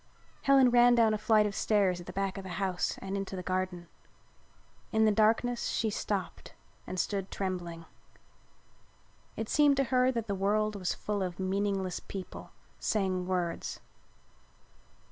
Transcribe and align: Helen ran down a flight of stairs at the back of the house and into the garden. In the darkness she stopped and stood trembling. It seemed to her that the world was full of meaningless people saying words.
Helen 0.41 0.71
ran 0.71 0.95
down 0.95 1.13
a 1.13 1.17
flight 1.19 1.45
of 1.45 1.53
stairs 1.53 1.99
at 2.01 2.07
the 2.07 2.11
back 2.11 2.39
of 2.39 2.43
the 2.43 2.53
house 2.57 2.97
and 3.03 3.15
into 3.15 3.35
the 3.35 3.43
garden. 3.43 3.87
In 4.91 5.05
the 5.05 5.11
darkness 5.11 5.67
she 5.67 5.91
stopped 5.91 6.55
and 6.87 6.99
stood 6.99 7.29
trembling. 7.29 7.85
It 9.37 9.47
seemed 9.47 9.77
to 9.77 9.83
her 9.93 10.11
that 10.11 10.25
the 10.25 10.33
world 10.33 10.75
was 10.75 10.95
full 10.95 11.21
of 11.21 11.39
meaningless 11.39 11.99
people 11.99 12.49
saying 12.79 13.27
words. 13.27 13.79